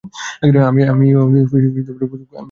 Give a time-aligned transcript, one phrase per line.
[0.91, 1.05] আমি
[1.15, 1.95] খোঁজ করেছি তোর।